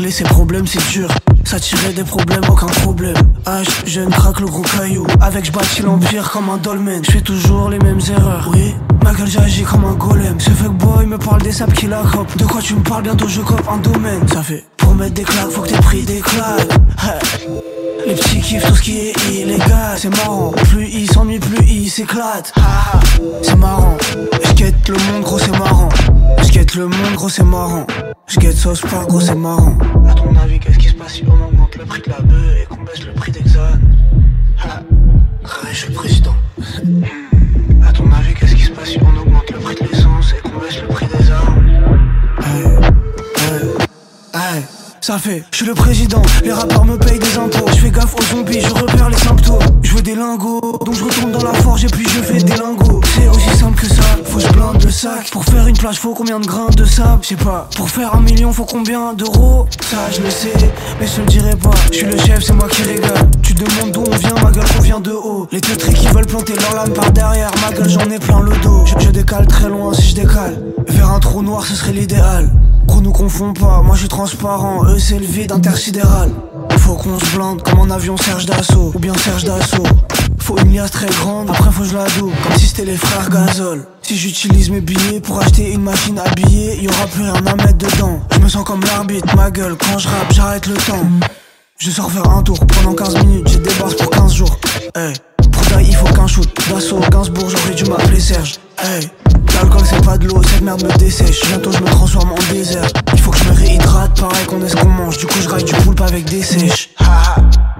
[0.00, 1.10] Régler problèmes c'est dur,
[1.44, 3.16] s'attirer des problèmes aucun problème.
[3.44, 7.04] H, jeune craque le gros caillou, avec je bâtis l'empire comme un dolmen.
[7.04, 8.74] Je fais toujours les mêmes erreurs, oui
[9.04, 10.40] Ma gueule j'agis comme un golem.
[10.40, 13.02] Ce fuckboy me parle des sables qu'il a cop De quoi tu me parles?
[13.02, 14.26] Bientôt je cope un domaine.
[14.26, 16.70] Ça fait pour mettre des claques faut que t'aies pris des claques.
[18.10, 20.50] Les petits kiffent tout ce qui est illégal, c'est marrant.
[20.50, 22.52] Plus ils s'ennuient, plus ils s'éclatent.
[22.56, 23.00] Ah, ah.
[23.40, 23.96] C'est marrant.
[24.44, 25.88] Je guette le monde, gros, c'est marrant.
[26.42, 27.86] Je guette le monde, gros, c'est marrant.
[28.26, 29.78] Je guette sauce pas, gros, c'est marrant.
[30.08, 32.49] À ton avis, qu'est-ce qui se passe si on augmente le prix de la bœuf
[45.24, 47.66] je suis le président, les rappeurs me payent des impôts.
[47.72, 49.58] Je fais gaffe aux zombies, je repère les symptômes.
[49.82, 52.56] Je veux des lingots, donc je retourne dans la forge et puis je fais des
[52.56, 53.00] lingots.
[53.14, 55.30] C'est aussi simple que ça, faut que je blinde le sac.
[55.30, 57.18] Pour faire une plage, faut combien de grains de sable?
[57.22, 57.68] Je sais pas.
[57.76, 59.66] Pour faire un million, faut combien d'euros?
[59.90, 60.52] Ça, je le sais,
[61.00, 61.70] mais je le dirai pas.
[61.92, 63.28] Je suis le chef, c'est moi qui régale.
[63.42, 65.46] Tu demandes d'où on vient, ma gueule, on vient de haut.
[65.52, 68.56] Les teutrés qui veulent planter leur lame par derrière, ma gueule, j'en ai plein le
[68.62, 68.84] dos.
[68.86, 70.62] Je, je décale très loin si je décale.
[70.88, 72.50] Vers un trou noir, ce serait l'idéal.
[73.00, 76.30] Gros, nous confond pas, moi je suis transparent, eux c'est le vide intersidéral.
[76.78, 79.86] Faut qu'on se blinde comme en avion Serge d'assaut ou bien Serge d'assaut.
[80.38, 82.96] Faut une liasse très grande, après faut que je la double, comme si c'était les
[82.96, 83.86] frères Gazol.
[84.02, 87.56] Si j'utilise mes billets pour acheter une machine à billets, y aura plus rien à
[87.56, 88.20] mettre dedans.
[88.32, 91.06] Je me sens comme l'arbitre, ma gueule, quand je rappe, j'arrête le temps.
[91.78, 94.58] Je sors faire un tour pendant 15 minutes, j'ai des pour 15 jours.
[95.52, 96.48] Pour taille, il faut qu'un shoot.
[96.68, 98.58] D'assaut, Gainsbourg, j'aurais dû m'appeler Serge.
[99.60, 101.40] L'alcool c'est pas de l'eau, cette merde me dessèche.
[101.48, 102.86] Bientôt je me transforme en désert.
[103.12, 105.18] Il faut que je me réhydrate, pareil qu'on est ce qu'on mange.
[105.18, 106.90] Du coup, je raille du poulpe avec des sèches.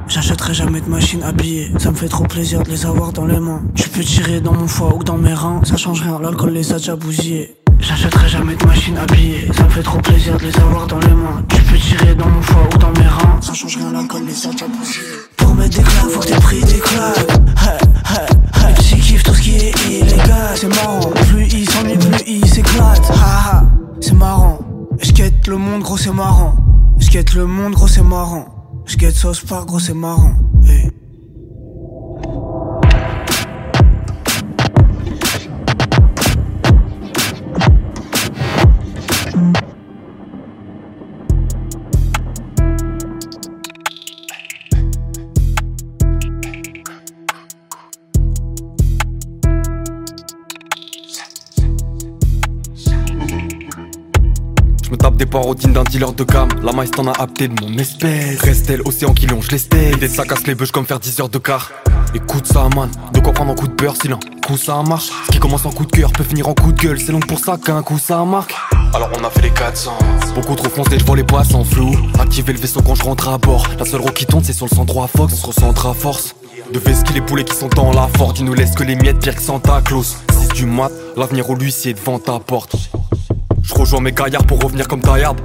[0.09, 1.71] J'achèterai jamais de machine à billets.
[1.79, 3.63] Ça me fait trop plaisir de les avoir dans les mains.
[3.75, 6.73] Tu peux tirer dans mon foie ou dans mes reins, ça change rien, l'alcool les
[6.73, 7.57] a déjà bousillés.
[7.79, 9.49] J'achèterai jamais de machine à billets.
[9.57, 11.43] Ça me fait trop plaisir de les avoir dans les mains.
[11.49, 14.47] Tu peux tirer dans mon foie ou dans mes reins, ça change rien, l'alcool les
[14.47, 15.05] a déjà bousillés.
[15.37, 18.40] Pour mettre des claques, faut que t'aies pris des claques.
[19.61, 20.57] Ce qui est illégal.
[20.57, 23.11] C'est marrant, plus il s'ennuie, plus il s'éclate.
[23.11, 23.63] Ha ha,
[24.01, 24.59] c'est marrant.
[25.03, 26.55] Je quête le monde, gros, c'est marrant.
[26.99, 28.47] Je quête le monde, gros, c'est marrant.
[28.87, 30.33] Je quête sauce par gros, c'est marrant.
[30.67, 30.91] Hey.
[55.31, 56.49] Parodines d'un dealer de gamme.
[56.63, 58.41] La maïs t'en a apté de mon espèce.
[58.41, 59.97] Reste-elle océan qui longe l'estelle.
[59.99, 61.71] Des sacs casse les bûches comme faire 10 heures de car.
[62.15, 62.91] Écoute ça, man.
[63.13, 65.11] De quoi prendre un coup de beurre, sinon coup ça marche?
[65.27, 66.99] Ce qui commence en coup de cœur peut finir en coup de gueule.
[66.99, 68.55] C'est long pour ça qu'un coup ça marque.
[68.93, 69.93] Alors on a fait les 400.
[70.35, 71.95] Beaucoup trop foncé, je vois les poissons flous.
[72.19, 73.69] Activer le vaisseau quand je rentre à bord.
[73.79, 75.33] La seule roue qui tourne, c'est sur le 103 Fox.
[75.33, 76.35] On se recentre à force.
[76.73, 78.37] De ski les poulets qui sont dans la forte.
[78.37, 80.17] Tu nous laisses que les miettes, pire que Santa Claus.
[80.33, 82.77] 6 du mat, l'avenir au l'huissier devant ta porte.
[83.63, 85.37] Je rejoins mes gaillards pour revenir comme taillard.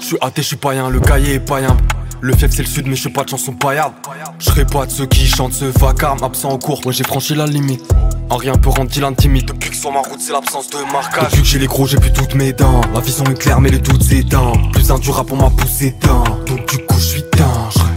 [0.00, 1.76] Je suis athée, je suis païen, le cahier est païen.
[2.20, 3.92] Le fief c'est le sud, mais je suis pas de chanson paillarde.
[4.38, 6.80] Je serai pas de ceux qui chantent ce vacarme, absent en cours.
[6.84, 7.84] Moi j'ai franchi la limite.
[8.30, 9.46] En rien peut rendre Dylan timide.
[9.46, 11.30] Depuis que sur ma route, c'est l'absence de marquage.
[11.30, 12.80] Depuis que j'ai les gros, j'ai plus toutes mes dents.
[12.94, 14.52] La vision est claire, mais le doute s'éteint.
[14.72, 16.24] Plus un du rap, on m'a poussé d'un.
[16.46, 17.22] Donc du coup, je suis.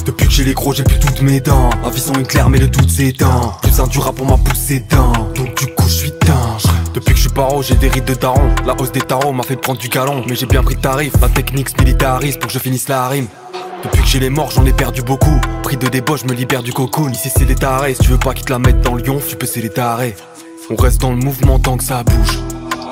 [0.06, 1.70] Depuis que j'ai les gros, j'ai plus toutes mes dents.
[1.84, 3.54] La vision est claire, mais le doute s'éteint.
[3.62, 5.12] Plus un du rap, on m'a poussé d'un.
[5.36, 6.79] Donc du coup, je suis dingue.
[7.62, 8.50] J'ai des rides de daron.
[8.66, 10.24] La hausse des tarots m'a fait prendre du galon.
[10.28, 11.14] Mais j'ai bien pris de tarif.
[11.22, 13.28] La technique se militarise pour que je finisse la rime.
[13.84, 15.40] Depuis que j'ai les morts, j'en ai perdu beaucoup.
[15.64, 17.10] Pris de débauche, je me libère du cocoon.
[17.10, 17.94] Ici, c'est les tarés.
[17.94, 19.72] Si tu veux pas qu'ils te la mettent dans le lion, tu peux c'est les.
[20.70, 22.40] On reste dans le mouvement tant que ça bouge.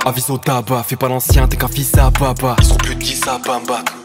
[0.05, 2.55] Avis au tabac, fais pas l'ancien, t'es qu'un fils à papa.
[2.59, 3.96] Ils seront plus de 10 à.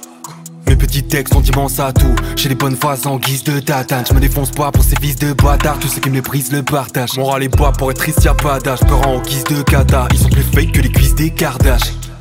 [0.72, 2.14] Mes petits textes sont immenses à tout.
[2.34, 4.06] J'ai les bonnes phases en guise de tatane.
[4.08, 5.78] Je me défonce pas pour ces fils de bâtards.
[5.78, 7.14] Tous ceux qui me méprisent le partage.
[7.18, 8.80] Moral et bois pour être triste, y'a pas d'âge.
[8.80, 10.08] Peur en guise de kata.
[10.14, 12.11] Ils sont plus fake que les cuisses des Kardashians.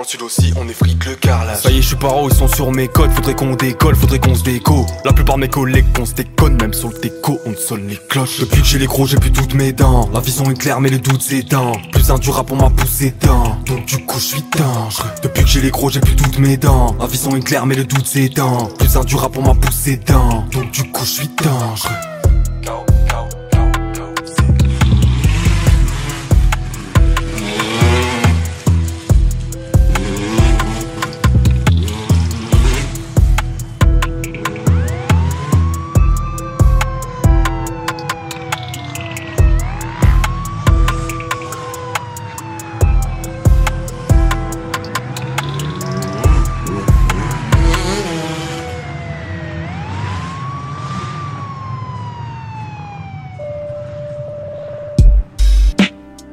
[0.00, 1.58] Dans sud aussi, on effrite le carrelage.
[1.58, 3.10] Ça y est, je suis paro, ils sont sur mes codes.
[3.10, 4.86] Faudrait qu'on décolle, faudrait qu'on se déco.
[5.04, 7.98] La plupart de mes collègues qu'on se déconne, même sur le déco, on sonne les
[8.08, 8.40] cloches.
[8.40, 10.08] Depuis que j'ai les gros, j'ai plus toutes mes dents.
[10.14, 11.72] La vision est claire, mais le doute s'éteint.
[11.92, 13.58] Plus un du rap, on m'a poussé d'un.
[13.66, 15.06] Donc du coup, je suis dingue.
[15.22, 16.96] Depuis que j'ai les gros, j'ai plus toutes mes dents.
[16.98, 18.70] La vision est claire, mais le doute s'éteint.
[18.78, 20.46] Plus un du rap, on m'a poussé d'un.
[20.50, 22.19] Donc du coup, je suis dingue.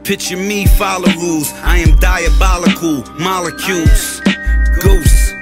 [0.08, 1.52] Picture me, follow rules.
[1.64, 4.22] I am diabolical, molecules,
[4.82, 5.34] ghosts.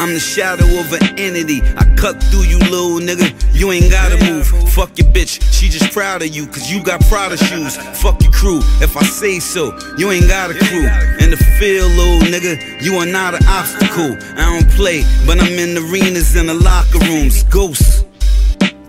[0.00, 1.62] I'm the shadow of an entity.
[1.76, 3.30] I cut through you, little nigga.
[3.54, 4.48] You ain't gotta move.
[4.70, 7.76] Fuck your bitch, she just proud of you, cause you got Prada shoes.
[8.02, 9.78] Fuck your crew, if I say so.
[9.96, 10.88] You ain't got a crew.
[11.22, 14.16] In the field, little nigga, you are not an obstacle.
[14.42, 17.44] I don't play, but I'm in arenas and the locker rooms.
[17.44, 18.02] Ghosts.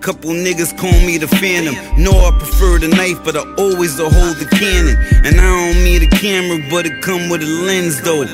[0.03, 1.75] Couple niggas call me the phantom.
[1.95, 4.97] No, I prefer the knife, but I always hold the cannon.
[5.23, 8.27] And I don't need a camera, but it come with a lens though.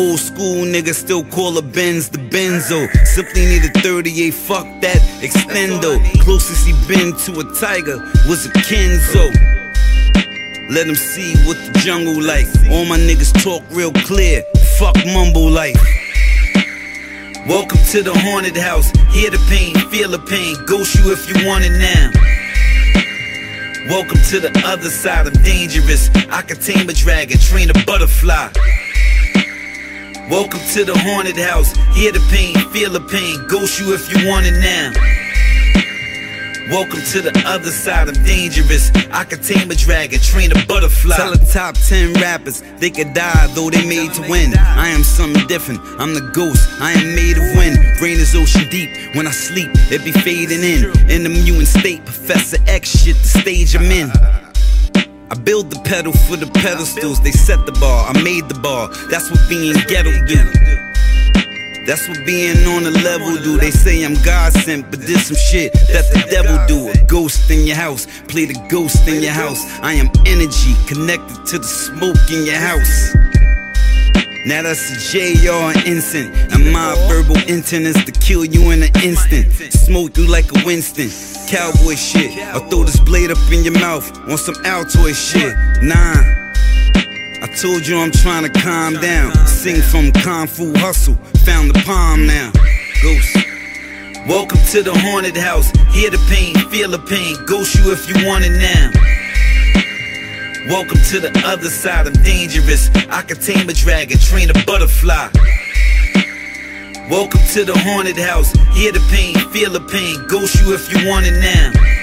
[0.00, 2.86] Old school niggas still call a Benz the Benzo.
[3.04, 5.98] Simply need a 38, fuck that extendo.
[6.22, 7.98] Closest he been to a tiger
[8.28, 9.26] was a Kenzo.
[10.70, 12.46] Let him see what the jungle like.
[12.70, 14.44] All my niggas talk real clear.
[14.78, 15.74] Fuck mumble like.
[17.48, 18.90] Welcome to the haunted house.
[19.14, 20.56] Hear the pain, feel the pain.
[20.66, 22.10] Ghost you if you want it now.
[23.88, 25.28] Welcome to the other side.
[25.28, 26.10] I'm dangerous.
[26.28, 28.50] I can tame a dragon, train a butterfly.
[30.28, 31.70] Welcome to the haunted house.
[31.94, 33.46] Hear the pain, feel the pain.
[33.46, 35.15] Ghost you if you want it now.
[36.68, 38.90] Welcome to the other side, I'm dangerous.
[39.12, 41.14] I can tame a dragon, train a butterfly.
[41.14, 44.52] Tell the top 10 rappers they could die, though they made to win.
[44.58, 47.78] I am something different, I'm the ghost, I am made of wind.
[48.00, 50.90] Brain is ocean deep, when I sleep, it be fading in.
[51.08, 54.10] In the mutant state, Professor X shit, the stage I'm in.
[55.30, 58.88] I build the pedal for the pedestals, they set the bar, I made the bar.
[59.08, 60.85] That's what being ghetto do.
[61.86, 63.58] That's what being on the level do.
[63.58, 66.90] They say I'm God sent, but this some shit that the devil do.
[66.90, 69.62] A ghost in your house, play the ghost in your house.
[69.82, 73.14] I am energy connected to the smoke in your house.
[74.46, 76.34] Now that's a JR instant.
[76.52, 79.52] And my verbal intent is to kill you in an instant.
[79.72, 81.10] Smoke you like a Winston.
[81.46, 82.36] Cowboy shit.
[82.52, 85.54] I'll throw this blade up in your mouth on some Altoid shit.
[85.84, 86.45] Nah.
[87.42, 89.34] I told you I'm trying to calm down.
[89.46, 91.16] Sing from Kung Fu Hustle.
[91.44, 92.50] Found the palm now.
[93.02, 93.36] Ghost.
[94.26, 95.70] Welcome to the haunted house.
[95.92, 97.36] Hear the pain, feel the pain.
[97.44, 98.90] Ghost you if you want it now.
[100.72, 102.06] Welcome to the other side.
[102.06, 102.88] I'm dangerous.
[103.10, 105.28] I can tame a dragon, train a butterfly.
[107.10, 108.50] Welcome to the haunted house.
[108.72, 110.26] Hear the pain, feel the pain.
[110.26, 111.95] Ghost you if you want it now.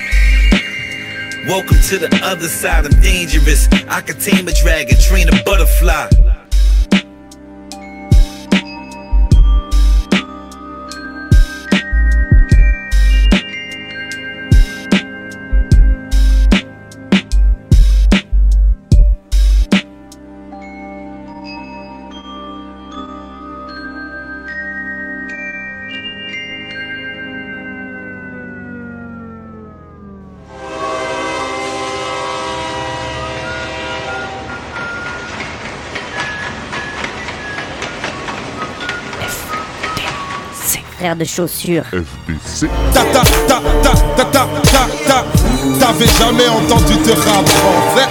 [1.48, 2.86] Welcome to the other side.
[2.86, 3.68] I'm dangerous.
[3.90, 6.08] I can tame a dragon, train a butterfly.
[41.14, 41.84] Frère de chaussures.
[41.92, 42.68] FBC.
[42.92, 45.26] Ta ta ta ta ta ta ta ta.
[45.80, 48.10] T'avais jamais entendu de rap français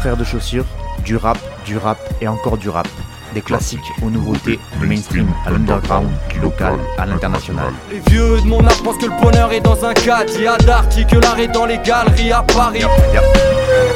[0.00, 0.66] Frères de chaussures,
[1.02, 2.86] du rap, du rap et encore du rap.
[3.32, 7.72] Des classiques aux nouveautés, du mainstream à l'underground, du local à l'international.
[7.90, 10.30] Les vieux de mon âge pensent que le bonheur est dans un cadre.
[10.36, 12.80] Il y a d'arty que l'art est dans les galeries à Paris.
[12.80, 13.22] Yep.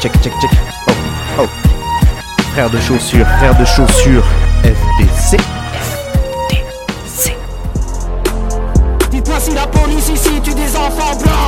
[0.00, 0.50] Check, check, check.
[0.88, 1.46] Oh, oh.
[2.52, 4.24] Frères de chaussures, frères de chaussures,
[4.62, 5.36] FDC.
[10.94, 11.43] Dites-moi si